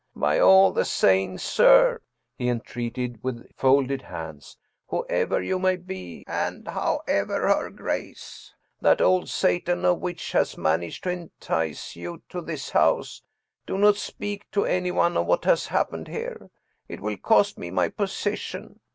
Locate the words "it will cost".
16.89-17.59